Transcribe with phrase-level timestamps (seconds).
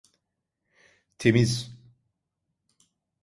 [1.17, 1.71] Temiz!